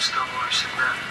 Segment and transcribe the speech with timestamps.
[0.00, 1.10] z tobą jeszcze będę.